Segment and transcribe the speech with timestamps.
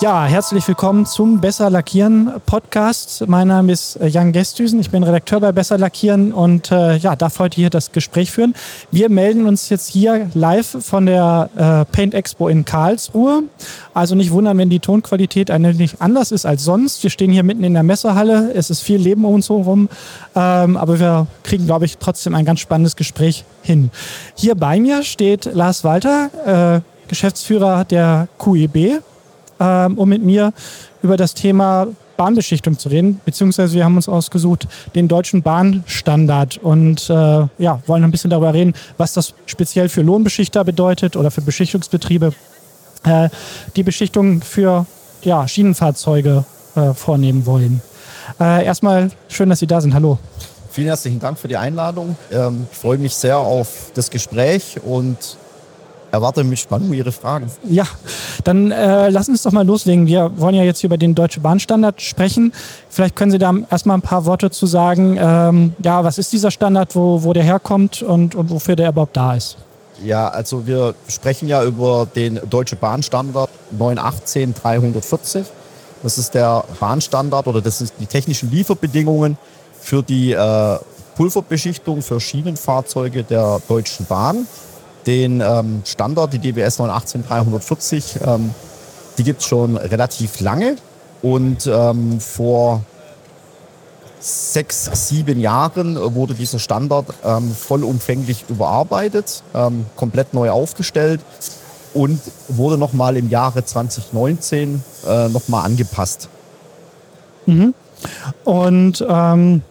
[0.00, 3.24] Ja, herzlich willkommen zum Besser Lackieren Podcast.
[3.28, 7.14] Mein Name ist äh, Jan Gestüsen, ich bin Redakteur bei Besser Lackieren und äh, ja,
[7.14, 8.54] darf heute hier das Gespräch führen.
[8.90, 13.44] Wir melden uns jetzt hier live von der äh, Paint Expo in Karlsruhe.
[13.94, 17.02] Also nicht wundern, wenn die Tonqualität ein wenig anders ist als sonst.
[17.04, 19.88] Wir stehen hier mitten in der Messehalle, es ist viel Leben um uns herum,
[20.34, 23.90] ähm, aber wir kriegen, glaube ich, trotzdem ein ganz spannendes Gespräch hin.
[24.34, 29.02] Hier bei mir steht Lars Walter, äh, Geschäftsführer der QEB
[29.64, 30.52] ähm, um mit mir
[31.02, 31.86] über das Thema
[32.16, 38.04] Bahnbeschichtung zu reden, beziehungsweise wir haben uns ausgesucht den deutschen Bahnstandard und äh, ja, wollen
[38.04, 42.32] ein bisschen darüber reden, was das speziell für Lohnbeschichter bedeutet oder für Beschichtungsbetriebe,
[43.04, 43.28] äh,
[43.74, 44.86] die Beschichtung für
[45.22, 46.44] ja, Schienenfahrzeuge
[46.76, 47.80] äh, vornehmen wollen.
[48.38, 49.94] Äh, erstmal schön, dass Sie da sind.
[49.94, 50.18] Hallo.
[50.70, 52.16] Vielen herzlichen Dank für die Einladung.
[52.32, 55.36] Ähm, ich freue mich sehr auf das Gespräch und
[56.14, 57.50] erwarte mit Spannung Ihre Fragen.
[57.68, 57.84] Ja,
[58.44, 60.06] dann äh, lassen uns doch mal loslegen.
[60.06, 62.52] Wir wollen ja jetzt über den Deutsche Bahnstandard sprechen.
[62.88, 65.16] Vielleicht können Sie da erstmal ein paar Worte zu sagen.
[65.20, 69.16] Ähm, ja, was ist dieser Standard, wo, wo der herkommt und, und wofür der überhaupt
[69.16, 69.56] da ist?
[70.02, 75.44] Ja, also wir sprechen ja über den Deutsche Bahnstandard 918 340.
[76.02, 79.38] Das ist der Bahnstandard oder das sind die technischen Lieferbedingungen
[79.80, 80.78] für die äh,
[81.14, 84.46] Pulverbeschichtung für Schienenfahrzeuge der Deutschen Bahn
[85.06, 88.54] den ähm, Standard, die DBS 918340, ähm,
[89.18, 90.76] die gibt es schon relativ lange.
[91.22, 92.82] Und ähm, vor
[94.20, 101.20] sechs, sieben Jahren wurde dieser Standard ähm, vollumfänglich überarbeitet, ähm, komplett neu aufgestellt
[101.92, 106.28] und wurde nochmal im Jahre 2019 äh, nochmal angepasst.
[107.46, 107.74] Mhm.
[108.44, 109.62] Und ähm,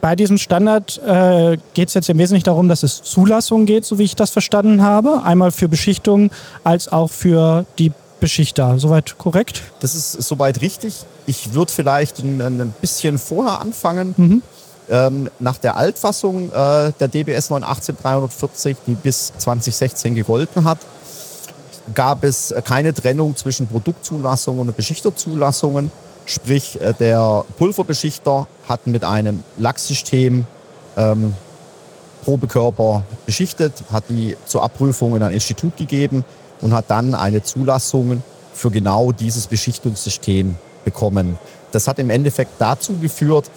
[0.00, 3.98] bei diesem Standard äh, geht es jetzt im Wesentlichen darum, dass es Zulassungen geht, so
[3.98, 5.22] wie ich das verstanden habe.
[5.24, 6.30] Einmal für Beschichtung
[6.64, 8.78] als auch für die Beschichter.
[8.78, 9.62] Soweit korrekt?
[9.80, 10.94] Das ist soweit richtig.
[11.26, 14.14] Ich würde vielleicht ein, ein, bisschen vorher anfangen.
[14.16, 14.42] Mhm.
[14.90, 20.78] Ähm, nach der Altfassung äh, der DBS 98340, die bis 2016 gegolten hat,
[21.94, 25.90] gab es keine Trennung zwischen Produktzulassungen und Beschichterzulassungen.
[26.28, 30.46] Sprich, äh, der Pulverbeschichter hat mit einem Lacksystem
[30.94, 31.34] ähm,
[32.22, 36.26] Probekörper beschichtet, hat die zur Abprüfung in ein Institut gegeben
[36.60, 38.22] und hat dann eine Zulassung
[38.52, 41.38] für genau dieses Beschichtungssystem bekommen.
[41.72, 43.50] Das hat im Endeffekt dazu geführt,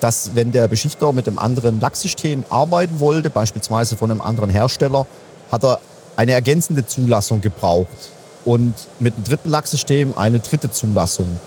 [0.00, 5.06] dass wenn der Beschichter mit einem anderen Lacksystem arbeiten wollte, beispielsweise von einem anderen Hersteller,
[5.52, 5.78] hat er
[6.16, 8.10] eine ergänzende Zulassung gebraucht
[8.44, 11.38] und mit dem dritten Lacksystem eine dritte Zulassung.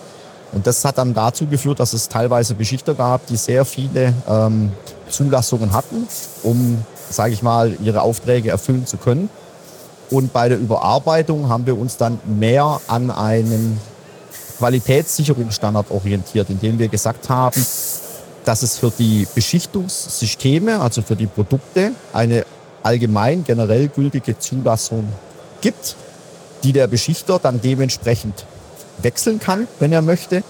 [0.52, 4.72] Und das hat dann dazu geführt, dass es teilweise Beschichter gab, die sehr viele ähm,
[5.10, 6.08] Zulassungen hatten,
[6.44, 9.30] um, sage ich mal, ihre Aufträge erfüllen zu können.
[10.09, 13.80] Und bei der Überarbeitung haben wir uns dann mehr an einen
[14.58, 17.64] Qualitätssicherungsstandard orientiert, indem wir gesagt haben,
[18.44, 22.46] dass es für die Beschichtungssysteme, also für die Produkte, eine
[22.82, 25.08] allgemein generell gültige Zulassung
[25.62, 25.96] gibt,
[26.64, 28.46] die der Beschichter dann dementsprechend
[29.04, 30.44] wechseln kann, wenn er möchte.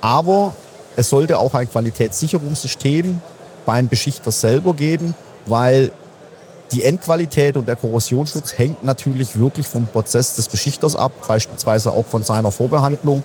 [0.00, 0.54] Aber
[0.96, 3.20] es sollte auch ein Qualitätssicherungssystem
[3.64, 5.14] beim Beschichter selber geben,
[5.46, 5.90] weil
[6.72, 12.06] die Endqualität und der Korrosionsschutz hängt natürlich wirklich vom Prozess des Beschichters ab, beispielsweise auch
[12.06, 13.22] von seiner Vorbehandlung.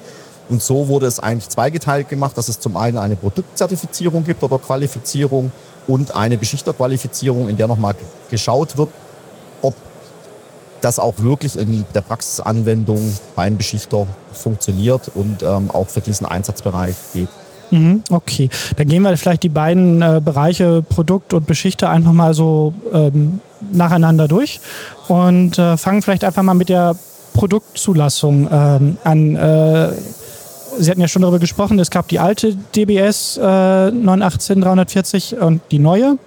[0.50, 4.60] Und so wurde es eigentlich zweigeteilt gemacht, dass es zum einen eine Produktzertifizierung gibt oder
[4.60, 5.52] Qualifizierung
[5.88, 7.96] und eine Beschichterqualifizierung, in der nochmal
[8.30, 8.90] geschaut wird,
[10.82, 16.96] das auch wirklich in der Praxisanwendung beim Beschichter funktioniert und ähm, auch für diesen Einsatzbereich
[17.14, 17.30] geht.
[17.72, 22.34] Mhm, okay, dann gehen wir vielleicht die beiden äh, Bereiche Produkt und Beschichter einfach mal
[22.34, 23.40] so ähm,
[23.72, 24.60] nacheinander durch
[25.08, 26.96] und äh, fangen vielleicht einfach mal mit der
[27.34, 29.36] Produktzulassung ähm, an.
[29.36, 29.94] Äh,
[30.80, 35.80] Sie hatten ja schon darüber gesprochen, es gab die alte DBS äh, 918 und die
[35.80, 36.18] neue.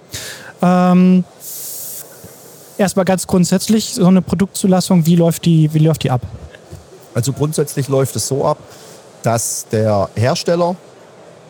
[0.61, 1.23] Ähm,
[2.77, 6.21] erstmal ganz grundsätzlich so eine Produktzulassung, wie läuft die, wie läuft die ab?
[7.13, 8.57] Also grundsätzlich läuft es so ab,
[9.23, 10.75] dass der Hersteller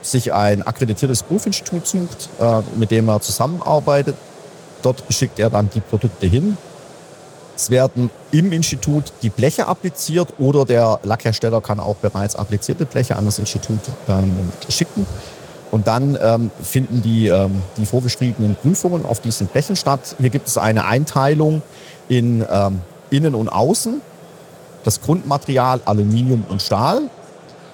[0.02, 4.16] sich ein akkreditiertes Prüfinstitut sucht, äh, mit dem er zusammenarbeitet.
[4.82, 6.58] Dort schickt er dann die Produkte hin.
[7.56, 13.16] Es werden im Institut die Bleche appliziert oder der Lackhersteller kann auch bereits applizierte Bleche
[13.16, 15.08] an das Institut ähm, schicken.
[15.76, 20.16] Und dann ähm, finden die, ähm, die vorgeschriebenen Prüfungen auf diesen Blechen statt.
[20.20, 21.62] Hier gibt es eine Einteilung
[22.08, 22.80] in ähm,
[23.10, 24.00] Innen und Außen,
[24.86, 27.02] das Grundmaterial Aluminium und Stahl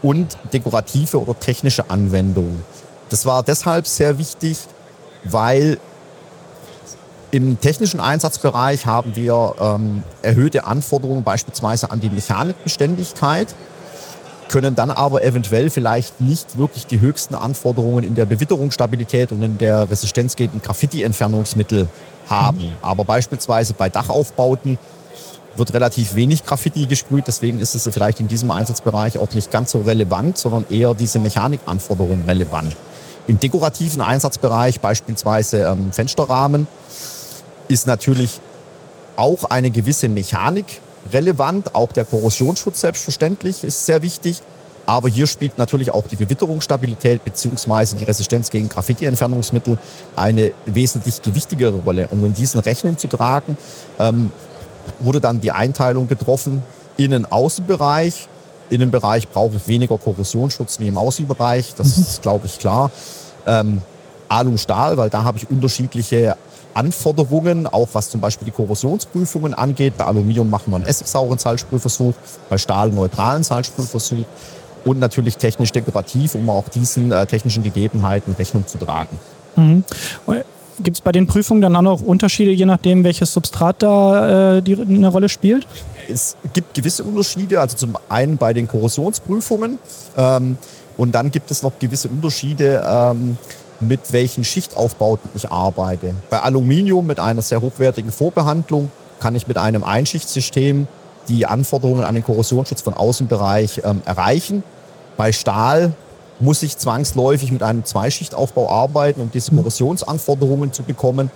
[0.02, 2.64] und dekorative oder technische Anwendungen.
[3.10, 4.58] Das war deshalb sehr wichtig,
[5.24, 5.78] weil
[7.30, 13.54] Im technischen Einsatzbereich haben wir ähm, erhöhte Anforderungen beispielsweise an die Mechanikbeständigkeit,
[14.52, 19.58] können dann aber eventuell vielleicht nicht wirklich die höchsten Anforderungen in der Bewitterungsstabilität und in
[19.58, 21.88] der Resistenz gegen Graffiti-Entfernungsmittel
[22.30, 22.58] haben.
[22.58, 22.74] Mhm.
[22.82, 24.78] Aber beispielsweise bei Dachaufbauten
[25.56, 29.72] wird relativ wenig Graffiti gesprüht, deswegen ist es vielleicht in diesem Einsatzbereich auch nicht ganz
[29.72, 32.76] so relevant, sondern eher diese Mechanikanforderungen relevant.
[33.28, 36.68] Im dekorativen Einsatzbereich, beispielsweise ähm, Fensterrahmen,
[37.70, 38.42] ist natürlich
[39.16, 40.82] auch eine gewisse Mechanik
[41.12, 41.76] relevant.
[41.76, 44.42] Auch der Korrosionsschutz selbstverständlich ist sehr wichtig.
[44.86, 47.98] Aber hier spielt natürlich auch die Bewitterungsstabilität bzw.
[47.98, 49.78] die Resistenz gegen Graffiti-Entfernungsmittel
[50.16, 52.08] eine wesentlich gewichtigere Rolle.
[52.10, 53.58] Um in diesen Rechnung zu tragen,
[54.00, 54.32] ähm,
[55.00, 56.64] wurde dann die Einteilung getroffen,
[56.98, 58.28] Innen-Außenbereich.
[58.70, 62.04] Innenbereich brauche ich weniger Korrosionsschutz wie im Außenbereich, das mhm.
[62.04, 62.90] ist, glaube ich, klar.
[63.46, 63.82] Ähm,
[64.30, 66.38] Alu-Stahl, weil da habe ich unterschiedliche
[66.74, 69.98] Anforderungen, auch was zum Beispiel die Korrosionsprüfungen angeht.
[69.98, 72.14] Bei Aluminium machen wir einen essigsauren Salzsprühversuch,
[72.50, 74.26] bei Stahl neutralen Salzsprühversuch
[74.86, 79.18] und natürlich technisch dekorativ, um auch diesen äh, technischen Gegebenheiten Rechnung zu tragen.
[79.56, 79.84] Mhm.
[80.80, 84.62] Gibt es bei den Prüfungen dann auch noch Unterschiede, je nachdem, welches Substrat da äh,
[84.62, 85.68] die, eine Rolle spielt?
[86.10, 89.78] Es gibt gewisse Unterschiede, also zum einen bei den Korrosionsprüfungen
[90.18, 90.58] ähm,
[90.98, 93.38] und dann gibt es noch gewisse Unterschiede, ähm,
[93.82, 96.14] mit welchen Schichtaufbauten ich arbeite.
[96.30, 100.88] Bei Aluminium mit einer sehr hochwertigen Vorbehandlung kann ich mit einem Einschichtsystem
[101.28, 104.64] die Anforderungen an den Korrosionsschutz von Außenbereich ähm, erreichen.
[105.18, 105.94] Bei Stahl
[106.40, 109.58] muss ich zwangsläufig mit einem Zweischichtaufbau arbeiten, um diese mhm.
[109.58, 111.32] Korrosionsanforderungen zu bekommen.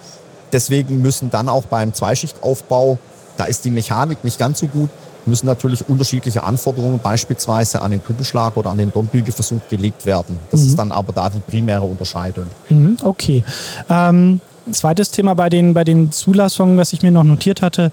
[0.51, 2.97] Deswegen müssen dann auch beim Zweischichtaufbau,
[3.37, 4.89] da ist die Mechanik nicht ganz so gut,
[5.27, 10.39] müssen natürlich unterschiedliche Anforderungen beispielsweise an den Kugelschlag oder an den Dornbügelversuch gelegt werden.
[10.51, 10.67] Das mhm.
[10.67, 12.47] ist dann aber da die primäre Unterscheidung.
[12.69, 13.43] Mhm, okay.
[13.89, 14.41] Ähm,
[14.71, 17.91] zweites Thema bei den, bei den Zulassungen, was ich mir noch notiert hatte,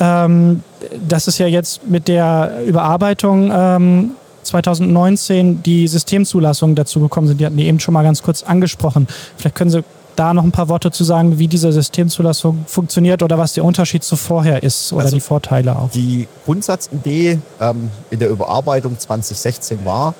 [0.00, 0.62] ähm,
[1.08, 4.10] das ist ja jetzt mit der Überarbeitung ähm,
[4.42, 7.40] 2019 die Systemzulassungen dazu gekommen sind.
[7.40, 9.08] Die hatten die eben schon mal ganz kurz angesprochen.
[9.36, 9.82] Vielleicht können Sie
[10.16, 14.02] da noch ein paar Worte zu sagen, wie diese Systemzulassung funktioniert oder was der Unterschied
[14.02, 15.90] zu vorher ist oder also die Vorteile auch.
[15.90, 20.14] Die Grundsatzidee ähm, in der Überarbeitung 2016 war,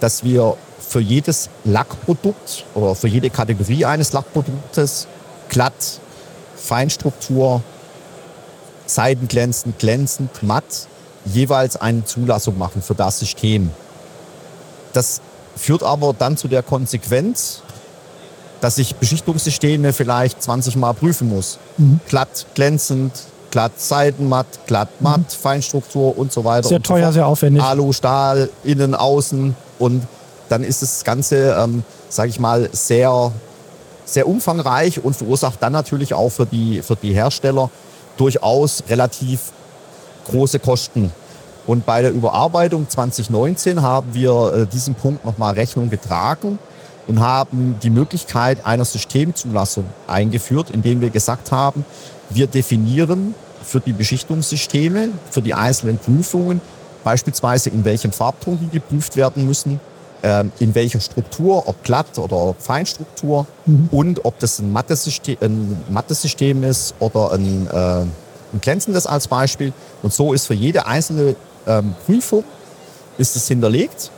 [0.00, 5.06] dass wir für jedes Lackprodukt oder für jede Kategorie eines Lackproduktes
[5.48, 6.00] glatt,
[6.56, 7.62] Feinstruktur,
[8.86, 10.88] Seidenglänzend, glänzend, matt
[11.24, 13.70] jeweils eine Zulassung machen für das System.
[14.92, 15.20] Das
[15.56, 17.62] führt aber dann zu der Konsequenz,
[18.62, 21.58] dass ich Beschichtungssysteme vielleicht 20 Mal prüfen muss.
[21.78, 21.98] Mhm.
[22.08, 23.12] Glatt, glänzend,
[23.50, 25.04] glatt Seitenmatt, glatt mhm.
[25.04, 25.42] matt, mhm.
[25.42, 26.68] Feinstruktur und so weiter.
[26.68, 27.60] Sehr teuer, so sehr aufwendig.
[27.60, 30.06] Alu, Stahl, innen, außen und
[30.48, 33.32] dann ist das Ganze, ähm, sage ich mal, sehr,
[34.04, 37.68] sehr umfangreich und verursacht dann natürlich auch für die, für die Hersteller
[38.16, 39.50] durchaus relativ
[40.30, 41.10] große Kosten.
[41.66, 46.60] Und bei der Überarbeitung 2019 haben wir äh, diesen Punkt nochmal Rechnung getragen
[47.06, 51.84] und haben die Möglichkeit einer Systemzulassung eingeführt, indem wir gesagt haben,
[52.30, 56.60] wir definieren für die Beschichtungssysteme, für die einzelnen Prüfungen,
[57.04, 59.80] beispielsweise in welchem Farbton die geprüft werden müssen,
[60.22, 63.88] ähm, in welcher Struktur, ob glatt oder Feinstruktur mhm.
[63.90, 69.06] und ob das ein mattes System, ein mattes System ist oder ein, äh, ein glänzendes
[69.06, 69.72] als Beispiel.
[70.02, 71.34] Und so ist für jede einzelne
[71.66, 72.44] ähm, Prüfung
[73.18, 74.10] ist es hinterlegt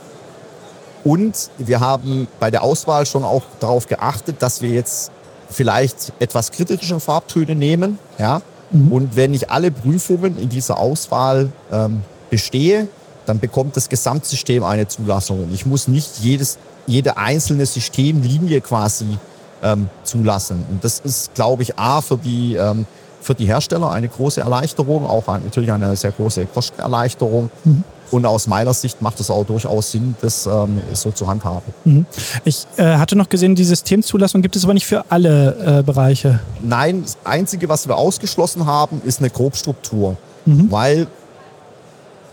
[1.05, 5.11] und wir haben bei der Auswahl schon auch darauf geachtet, dass wir jetzt
[5.51, 7.99] vielleicht etwas kritische Farbtöne nehmen.
[8.17, 8.41] Ja?
[8.71, 8.91] Mhm.
[8.91, 12.87] Und wenn ich alle Prüfungen in dieser Auswahl ähm, bestehe,
[13.27, 15.43] dann bekommt das Gesamtsystem eine Zulassung.
[15.43, 16.57] Und ich muss nicht jedes,
[16.87, 19.19] jede einzelne Systemlinie quasi
[19.61, 20.65] ähm, zulassen.
[20.71, 22.87] Und das ist, glaube ich, A für die, ähm,
[23.25, 27.49] für die Hersteller eine große Erleichterung, auch natürlich eine sehr große Kostenerleichterung.
[27.63, 27.83] Mhm.
[28.11, 31.73] Und aus meiner Sicht macht es auch durchaus Sinn, das ähm, so zu handhaben.
[31.85, 32.05] Mhm.
[32.43, 36.39] Ich äh, hatte noch gesehen, die Systemzulassung gibt es aber nicht für alle äh, Bereiche.
[36.61, 40.17] Nein, das Einzige, was wir ausgeschlossen haben, ist eine Grobstruktur.
[40.45, 40.71] Mhm.
[40.71, 41.07] Weil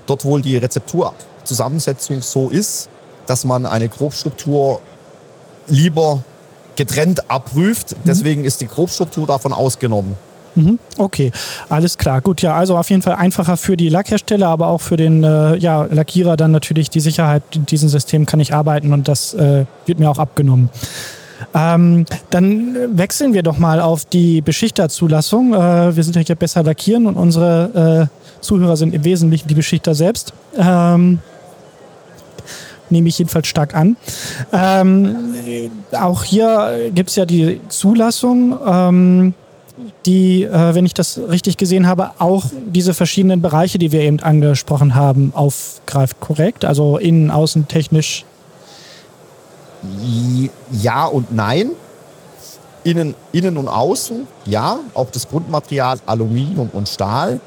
[0.05, 2.91] dort wohl die Rezepturzusammensetzung so ist,
[3.27, 4.81] dass man eine Grobstruktur
[5.69, 6.23] lieber
[6.77, 7.93] getrennt abprüft.
[7.93, 8.01] Mhm.
[8.05, 10.17] Deswegen ist die Grobstruktur davon ausgenommen.
[10.55, 10.79] Mhm.
[10.99, 11.33] Okay,
[11.69, 12.21] alles klar.
[12.21, 15.57] Gut, ja, also auf jeden Fall einfacher für die Lackhersteller, aber auch für den äh,
[15.57, 19.65] ja, Lackierer dann natürlich die Sicherheit, in diesem System kann ich arbeiten und das äh,
[19.87, 20.69] wird mir auch abgenommen.
[21.55, 25.55] Ähm, dann wechseln wir doch mal auf die Beschichterzulassung.
[25.55, 29.55] Äh, wir sind ja hier besser lackieren und unsere äh, Zuhörer sind im Wesentlichen die
[29.55, 30.33] Beschichter selbst.
[30.57, 31.19] Ähm,
[32.91, 33.97] nehme ich jedenfalls stark an.
[34.53, 38.59] Ähm, auch hier gibt es ja die Zulassung.
[38.65, 39.35] Ähm,
[40.07, 44.21] die, äh, wenn ich das richtig gesehen habe, auch diese verschiedenen Bereiche, die wir eben
[44.21, 46.65] angesprochen haben, aufgreift, korrekt?
[46.65, 48.25] Also innen, außen, technisch?
[50.71, 51.71] Ja und nein.
[52.85, 54.79] Innen, innen und außen, ja.
[54.95, 57.41] Auch das Grundmaterial Aluminium und Stahl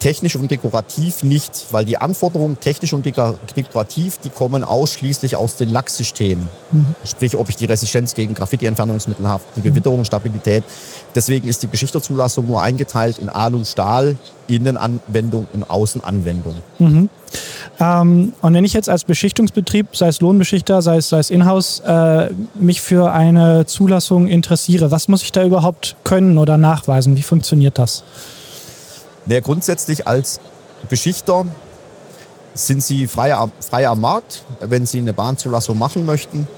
[0.00, 5.68] technisch und dekorativ nicht, weil die Anforderungen technisch und dekorativ, die kommen ausschließlich aus den
[5.68, 6.48] Lacksystemen.
[6.72, 6.86] Mhm.
[7.04, 10.64] Sprich, ob ich die Resistenz gegen Graffiti-Entfernungsmittel habe, die Bewitterung, Stabilität.
[11.14, 14.16] Deswegen ist die Beschichterzulassung nur eingeteilt in Alu, Stahl,
[14.48, 16.56] Innenanwendung und Außenanwendung.
[16.78, 17.08] Mhm.
[17.78, 21.80] Ähm, und wenn ich jetzt als Beschichtungsbetrieb, sei es Lohnbeschichter, sei es, sei es Inhouse,
[21.86, 27.16] äh, mich für eine Zulassung interessiere, was muss ich da überhaupt können oder nachweisen?
[27.16, 28.02] Wie funktioniert das?
[29.26, 30.40] Naja, grundsätzlich als
[30.88, 31.46] Beschichter
[32.54, 34.44] sind Sie frei, frei am Markt.
[34.60, 36.48] Wenn Sie eine Bahnzulassung machen möchten,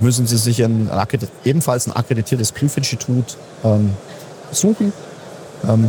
[0.00, 0.90] müssen Sie sich ein,
[1.44, 3.94] ebenfalls ein akkreditiertes Prüfinstitut ähm,
[4.50, 4.92] suchen,
[5.68, 5.88] ähm,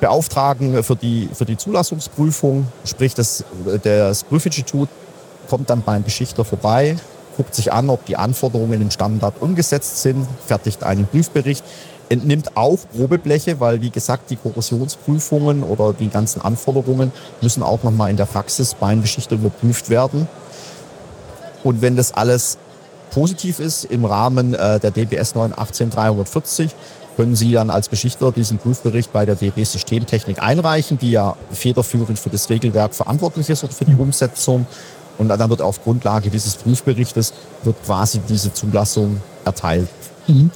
[0.00, 2.66] beauftragen für die, für die Zulassungsprüfung.
[2.84, 3.44] Sprich, das,
[3.82, 4.88] das Prüfinstitut
[5.48, 6.96] kommt dann beim Beschichter vorbei,
[7.36, 11.64] guckt sich an, ob die Anforderungen im Standard umgesetzt sind, fertigt einen Prüfbericht,
[12.08, 18.10] entnimmt auch Probebleche, weil wie gesagt, die Korrosionsprüfungen oder die ganzen Anforderungen müssen auch nochmal
[18.10, 20.28] in der Praxis beim Beschichter überprüft werden.
[21.64, 22.58] Und wenn das alles
[23.10, 25.52] positiv ist im Rahmen äh, der DBS 9
[27.16, 32.16] können Sie dann als Beschichter diesen Prüfbericht bei der DB Systemtechnik einreichen, die ja federführend
[32.16, 34.66] für das Regelwerk verantwortlich ist oder für die Umsetzung.
[35.18, 37.34] Und dann wird auf Grundlage dieses Prüfberichtes
[37.64, 39.88] wird quasi diese Zulassung erteilt.
[40.28, 40.50] Mhm.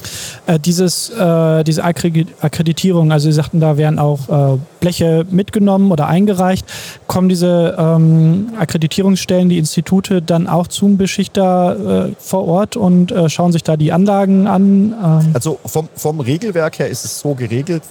[0.47, 6.07] Äh, dieses, äh, diese Akkreditierung, also Sie sagten, da werden auch äh, Bleche mitgenommen oder
[6.07, 6.67] eingereicht.
[7.07, 13.29] Kommen diese ähm, Akkreditierungsstellen, die Institute dann auch zum Beschichter äh, vor Ort und äh,
[13.29, 14.95] schauen sich da die Anlagen an?
[15.03, 15.31] Ähm?
[15.33, 17.83] Also vom, vom Regelwerk her ist es so geregelt,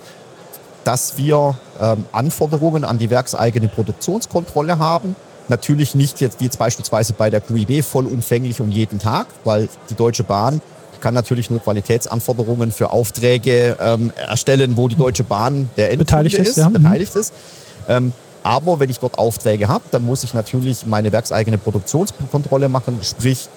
[0.84, 5.16] dass wir ähm, Anforderungen an die werkseigene Produktionskontrolle haben.
[5.48, 9.96] Natürlich nicht jetzt wie jetzt beispielsweise bei der QIB vollumfänglich um jeden Tag, weil die
[9.96, 10.62] Deutsche Bahn
[11.02, 16.38] kann natürlich nur Qualitätsanforderungen für Aufträge ähm, erstellen, wo die Deutsche Bahn der Endkunde beteiligt
[16.38, 16.58] ist.
[16.58, 16.70] Ja.
[16.70, 17.34] Beteiligt ist.
[17.90, 23.00] Ähm, aber wenn ich dort Aufträge habe, dann muss ich natürlich meine werkseigene Produktionskontrolle machen,
[23.04, 23.50] sprich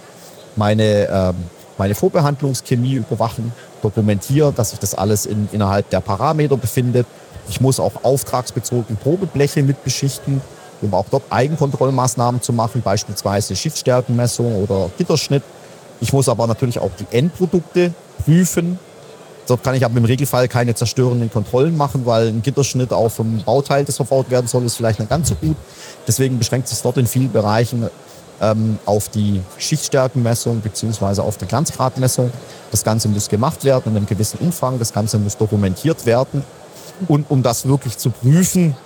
[0.56, 1.34] meine, ähm,
[1.78, 7.06] meine Vorbehandlungschemie überwachen, dokumentieren, dass sich das alles in, innerhalb der Parameter befindet.
[7.48, 10.40] Ich muss auch auftragsbezogen Probebleche mit beschichten,
[10.82, 15.42] um auch dort Eigenkontrollmaßnahmen zu machen, beispielsweise Schichtstärkenmessung oder Gitterschnitt.
[16.00, 17.92] Ich muss aber natürlich auch die Endprodukte
[18.24, 18.78] prüfen.
[19.46, 23.42] Dort kann ich aber im Regelfall keine zerstörenden Kontrollen machen, weil ein Gitterschnitt auf einem
[23.42, 25.56] Bauteil, das verbaut werden soll, ist vielleicht nicht ganz so gut.
[26.08, 27.90] Deswegen beschränkt sich dort in vielen Bereichen
[28.40, 31.20] ähm, auf die Schichtstärkenmessung bzw.
[31.20, 32.30] auf die Glanzgradmessung.
[32.70, 34.78] Das Ganze muss gemacht werden in einem gewissen Umfang.
[34.78, 36.42] Das Ganze muss dokumentiert werden.
[37.08, 38.76] Und um das wirklich zu prüfen,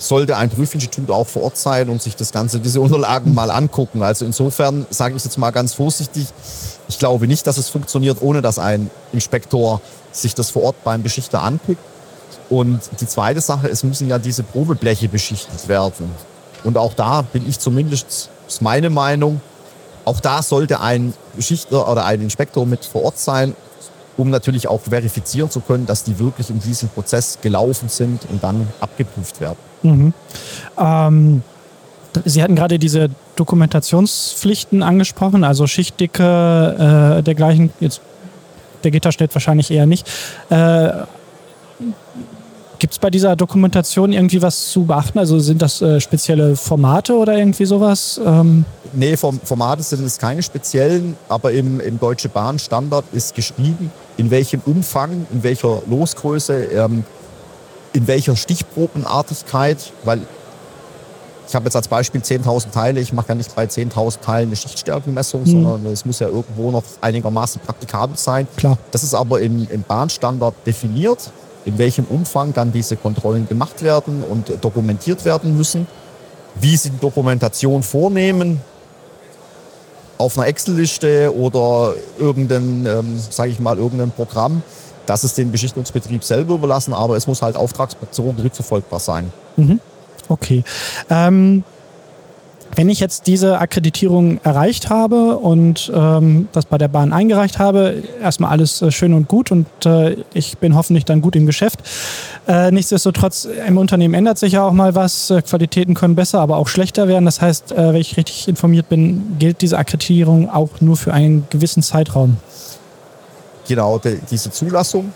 [0.00, 4.02] sollte ein Prüfinstitut auch vor Ort sein und sich das Ganze, diese Unterlagen mal angucken.
[4.02, 6.26] Also insofern sage ich jetzt mal ganz vorsichtig,
[6.88, 9.80] ich glaube nicht, dass es funktioniert, ohne dass ein Inspektor
[10.10, 11.78] sich das vor Ort beim Beschichter anguckt.
[12.48, 16.10] Und die zweite Sache, es müssen ja diese Probebleche beschichtet werden.
[16.64, 19.40] Und auch da bin ich zumindest, ist meine Meinung,
[20.04, 23.54] auch da sollte ein Beschichter oder ein Inspektor mit vor Ort sein,
[24.20, 28.42] um natürlich auch verifizieren zu können, dass die wirklich in diesem Prozess gelaufen sind und
[28.42, 29.56] dann abgeprüft werden.
[29.82, 30.14] Mhm.
[30.78, 31.42] Ähm,
[32.24, 37.72] Sie hatten gerade diese Dokumentationspflichten angesprochen, also Schichtdicke, äh, dergleichen.
[37.78, 38.00] Jetzt
[38.82, 40.08] der Gitterschnitt wahrscheinlich eher nicht.
[40.48, 40.90] Äh,
[42.80, 45.18] Gibt es bei dieser Dokumentation irgendwie was zu beachten?
[45.18, 48.18] Also sind das äh, spezielle Formate oder irgendwie sowas?
[48.24, 53.92] Ähm nee, Formate sind es keine speziellen, aber im, im Deutsche Bahn Standard ist geschrieben,
[54.16, 57.04] in welchem Umfang, in welcher Losgröße ähm,
[57.92, 60.20] in welcher Stichprobenartigkeit, weil
[61.46, 64.56] ich habe jetzt als Beispiel 10.000 Teile, ich mache ja nicht bei 10.000 Teilen eine
[64.56, 65.46] Schichtstärkenmessung, mhm.
[65.46, 68.48] sondern es muss ja irgendwo noch einigermaßen praktikabel sein.
[68.56, 68.78] Klar.
[68.90, 71.30] Das ist aber im, im Bahnstandard definiert,
[71.70, 75.86] in welchem Umfang dann diese Kontrollen gemacht werden und dokumentiert werden müssen.
[76.60, 78.60] Wie sie die Dokumentation vornehmen,
[80.18, 84.62] auf einer Excel-Liste oder irgendein, ähm, sage ich mal, irgendein Programm,
[85.06, 89.32] das ist den Beschichtungsbetrieb selber überlassen, aber es muss halt auftragsbezogen rückverfolgbar sein.
[89.56, 89.80] Mhm.
[90.28, 90.62] Okay.
[91.08, 91.64] Ähm,
[92.76, 98.02] wenn ich jetzt diese Akkreditierung erreicht habe und ähm, das bei der Bahn eingereicht habe,
[98.22, 101.80] erstmal alles äh, schön und gut und äh, ich bin hoffentlich dann gut im Geschäft.
[102.46, 105.30] Äh, nichtsdestotrotz, im Unternehmen ändert sich ja auch mal was.
[105.30, 107.24] Äh, Qualitäten können besser, aber auch schlechter werden.
[107.24, 111.46] Das heißt, äh, wenn ich richtig informiert bin, gilt diese Akkreditierung auch nur für einen
[111.50, 112.36] gewissen Zeitraum
[113.70, 115.12] genau die, diese Zulassung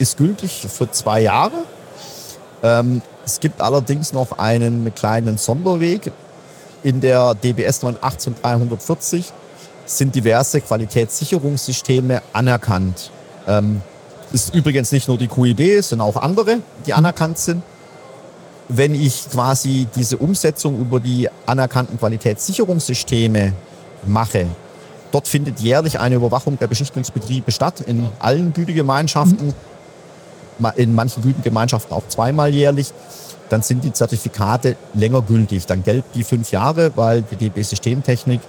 [0.00, 1.64] ist gültig für zwei Jahre.
[2.62, 6.10] Ähm, es gibt allerdings noch einen kleinen Sonderweg.
[6.84, 9.32] In der DBS 18340
[9.86, 13.10] sind diverse Qualitätssicherungssysteme anerkannt.
[13.48, 13.80] Ähm,
[14.34, 17.62] ist übrigens nicht nur die QIB, es sind auch andere, die anerkannt sind.
[18.68, 23.54] Wenn ich quasi diese Umsetzung über die anerkannten Qualitätssicherungssysteme
[24.06, 24.46] mache,
[25.10, 29.54] dort findet jährlich eine Überwachung der Beschichtungsbetriebe statt, in allen Gütegemeinschaften,
[30.76, 32.92] in manchen Gütegemeinschaften auch zweimal jährlich
[33.54, 35.64] dann sind die Zertifikate länger gültig.
[35.66, 38.40] Dann gelten die fünf Jahre, weil die DB Systemtechnik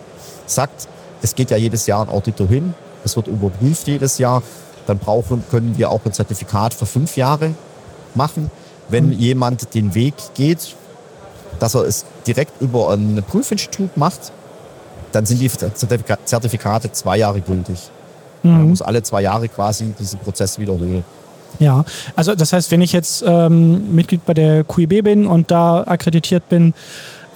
[0.48, 0.88] sagt,
[1.22, 4.42] es geht ja jedes Jahr ein Auditor hin, es wird überprüft jedes Jahr.
[4.88, 7.52] Dann brauchen, können wir auch ein Zertifikat für fünf Jahre
[8.16, 8.50] machen.
[8.90, 9.20] Wenn mhm.
[9.20, 10.76] jemand den Weg geht,
[11.60, 14.32] dass er es direkt über ein Prüfinstitut macht,
[15.12, 17.92] dann sind die Zertifikate zwei Jahre gültig.
[18.42, 18.52] Mhm.
[18.52, 21.04] Man muss alle zwei Jahre quasi diesen Prozess wiederholen.
[21.60, 21.86] Ja,
[22.16, 26.50] also das heißt, wenn ich jetzt ähm, Mitglied bei der QIB bin und da akkreditiert
[26.50, 26.74] bin,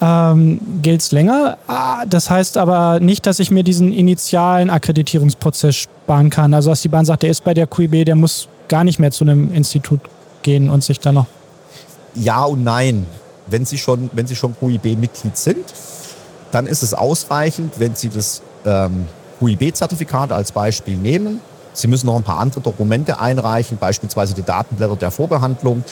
[0.02, 1.58] ähm, gilt es länger.
[1.68, 6.54] Ah, das heißt aber nicht, dass ich mir diesen initialen Akkreditierungsprozess sparen kann.
[6.54, 9.12] Also dass die Bahn sagt, der ist bei der QIB, der muss gar nicht mehr
[9.12, 10.00] zu einem Institut
[10.42, 11.26] gehen und sich da noch.
[12.16, 13.06] Ja und nein.
[13.48, 15.66] Wenn Sie schon, schon QIB-Mitglied sind,
[16.52, 19.08] dann ist es ausreichend, wenn Sie das ähm,
[19.40, 21.42] QIB-Zertifikat als Beispiel nehmen
[21.74, 25.84] Sie müssen noch ein paar andere Dokumente einreichen, beispielsweise die Datenblätter der Vorbehandlung,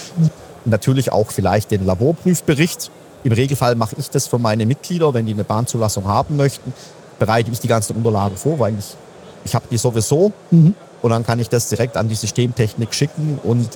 [0.65, 2.91] natürlich auch vielleicht den Laborprüfbericht.
[3.23, 6.73] Im Regelfall mache ich das für meine Mitglieder, wenn die eine Bahnzulassung haben möchten,
[7.19, 8.95] bereite ich die ganzen Unterlagen vor, weil ich,
[9.45, 10.75] ich habe die sowieso mhm.
[11.01, 13.69] und dann kann ich das direkt an die Systemtechnik schicken und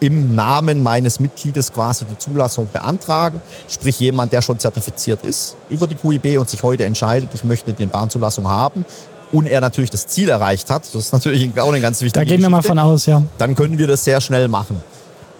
[0.00, 3.40] im Namen meines Mitgliedes quasi die Zulassung beantragen.
[3.68, 7.72] Sprich jemand, der schon zertifiziert ist über die QIB und sich heute entscheidet, ich möchte
[7.72, 8.84] die Bahnzulassung haben,
[9.32, 12.28] und er natürlich das Ziel erreicht hat, das ist natürlich auch eine ganz wichtige Da
[12.28, 13.22] gehen wir mal von aus, ja.
[13.38, 14.82] Dann können wir das sehr schnell machen.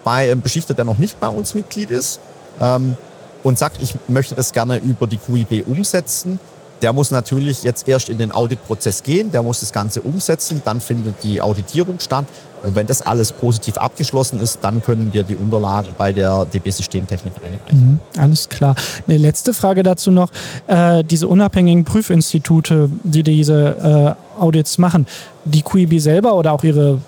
[0.03, 2.19] Bei einem Beschichter, der noch nicht bei uns Mitglied ist
[2.61, 2.95] ähm,
[3.43, 6.39] und sagt, ich möchte das gerne über die QIB umsetzen,
[6.81, 10.79] der muss natürlich jetzt erst in den Auditprozess gehen, der muss das Ganze umsetzen, dann
[10.81, 12.25] findet die Auditierung statt.
[12.63, 17.33] Und wenn das alles positiv abgeschlossen ist, dann können wir die Unterlagen bei der DB-Systemtechnik
[17.35, 17.99] einbringen.
[18.15, 18.75] Mhm, alles klar.
[19.07, 20.31] Eine letzte Frage dazu noch.
[20.65, 25.05] Äh, diese unabhängigen Prüfinstitute, die diese äh, Audits machen,
[25.45, 26.99] die QIB selber oder auch ihre,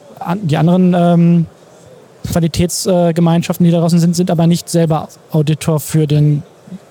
[0.43, 1.45] die anderen ähm,
[2.31, 6.43] Qualitätsgemeinschaften, die da draußen sind, sind aber nicht selber Auditor für den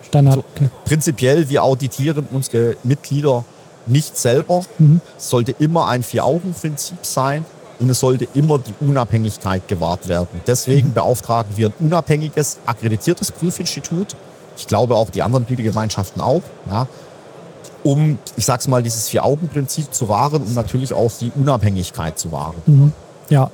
[0.09, 0.39] Standard.
[0.39, 0.69] Okay.
[0.85, 3.45] prinzipiell, wir auditieren unsere Mitglieder
[3.87, 4.65] nicht selber.
[4.79, 5.01] Mhm.
[5.17, 7.45] Es sollte immer ein Vier-Augen-Prinzip sein
[7.79, 10.41] und es sollte immer die Unabhängigkeit gewahrt werden.
[10.47, 10.95] Deswegen mhm.
[10.95, 14.17] beauftragen wir ein unabhängiges, akkreditiertes Prüfinstitut.
[14.57, 16.89] Ich glaube auch die anderen Gütegemeinschaften auch, ja,
[17.85, 22.57] um, ich sag's mal, dieses Vier-Augen-Prinzip zu wahren und natürlich auch die Unabhängigkeit zu wahren.
[22.67, 22.93] Mhm.
[23.31, 23.51] Ja,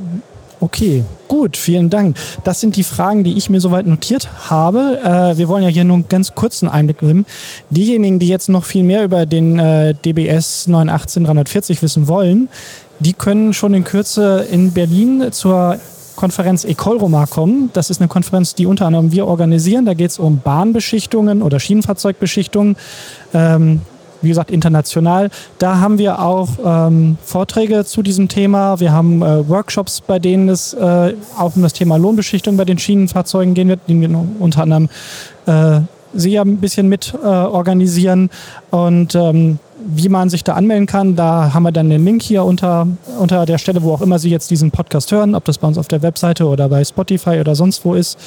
[0.65, 2.17] Okay, gut, vielen Dank.
[2.43, 4.99] Das sind die Fragen, die ich mir soweit notiert habe.
[5.05, 7.27] Äh, wir wollen ja hier nur einen ganz kurzen Einblick geben.
[7.69, 12.49] Diejenigen, die jetzt noch viel mehr über den äh, DBS 918340 wissen wollen,
[12.99, 15.77] die können schon in Kürze in Berlin zur
[16.17, 17.69] Konferenz Ecole Roma kommen.
[17.75, 19.85] Das ist eine Konferenz, die unter anderem wir organisieren.
[19.85, 22.77] Da geht es um Bahnbeschichtungen oder Schienenfahrzeugbeschichtungen.
[23.35, 23.83] Ähm,
[24.25, 25.31] wie gesagt, international.
[25.59, 28.81] Da haben wir auch ähm, Vorträge zu diesem Thema.
[28.81, 32.79] Wir haben äh, Workshops, bei denen es äh, auch um das Thema Lohnbeschichtung bei den
[32.79, 34.11] Schienenfahrzeugen gehen wird, den wir
[34.41, 34.89] unter anderem
[35.47, 35.81] äh,
[36.17, 38.31] Sie ja ein bisschen mit äh, organisieren.
[38.71, 42.45] Und ähm, wie man sich da anmelden kann, da haben wir dann den Link hier
[42.45, 42.87] unter,
[43.19, 45.79] unter der Stelle, wo auch immer Sie jetzt diesen Podcast hören, ob das bei uns
[45.79, 48.19] auf der Webseite oder bei Spotify oder sonst wo ist.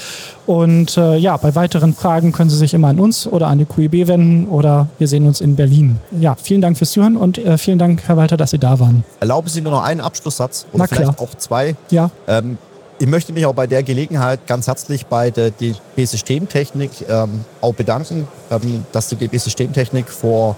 [0.45, 3.65] Und äh, ja, bei weiteren Fragen können Sie sich immer an uns oder an die
[3.65, 5.97] QIB wenden oder wir sehen uns in Berlin.
[6.19, 9.03] Ja, vielen Dank fürs Zuhören und äh, vielen Dank, Herr Walter, dass Sie da waren.
[9.19, 11.27] Erlauben Sie nur noch einen Abschlusssatz oder Na vielleicht klar.
[11.27, 11.75] auch zwei.
[11.89, 12.11] Ja.
[12.27, 12.57] Ähm,
[12.99, 17.73] ich möchte mich auch bei der Gelegenheit ganz herzlich bei der DB Systemtechnik ähm, auch
[17.73, 20.55] bedanken, ähm, dass die DB Systemtechnik vor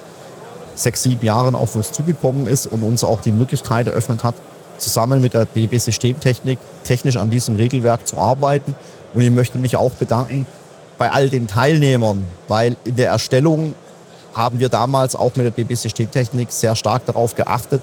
[0.80, 4.36] sechs, sieben Jahren auf uns zugekommen ist und uns auch die Möglichkeit eröffnet hat,
[4.78, 8.76] zusammen mit der DB Systemtechnik technisch an diesem Regelwerk zu arbeiten.
[9.14, 10.46] Und ich möchte mich auch bedanken
[10.98, 13.74] bei all den Teilnehmern, weil in der Erstellung
[14.34, 17.82] haben wir damals auch mit der DB Systemtechnik sehr stark darauf geachtet,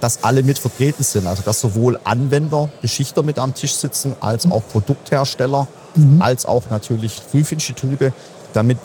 [0.00, 1.26] dass alle mit vertreten sind.
[1.26, 6.22] Also dass sowohl Anwender, Beschichter mit am Tisch sitzen, als auch Produkthersteller, mhm.
[6.22, 8.12] als auch natürlich Prüfinstitute,
[8.52, 8.78] damit,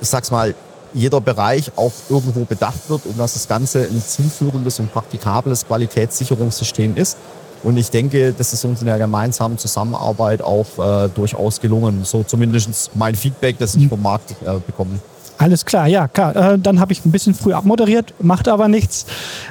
[0.00, 0.54] ich sag's mal,
[0.94, 6.96] jeder Bereich auch irgendwo bedacht wird und dass das Ganze ein zielführendes und praktikables Qualitätssicherungssystem
[6.96, 7.16] ist.
[7.62, 12.04] Und ich denke, das ist uns in der gemeinsamen Zusammenarbeit auch äh, durchaus gelungen.
[12.04, 14.98] So zumindest mein Feedback, das ich vom Markt äh, bekomme.
[15.38, 16.34] Alles klar, ja, klar.
[16.36, 19.06] Äh, dann habe ich ein bisschen früh abmoderiert, macht aber nichts.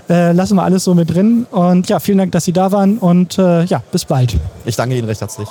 [0.10, 1.46] Äh, lassen wir alles so mit drin.
[1.52, 4.38] Und ja, vielen Dank, dass Sie da waren und äh, ja, bis bald.
[4.66, 5.50] Ich danke Ihnen recht herzlich.